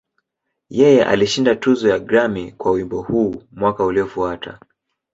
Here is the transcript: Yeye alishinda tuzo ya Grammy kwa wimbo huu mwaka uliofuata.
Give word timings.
Yeye 0.79 1.03
alishinda 1.05 1.55
tuzo 1.55 1.89
ya 1.89 1.99
Grammy 1.99 2.51
kwa 2.51 2.71
wimbo 2.71 3.01
huu 3.01 3.43
mwaka 3.51 3.85
uliofuata. 3.85 4.59